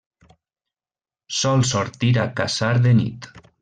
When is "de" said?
2.89-2.99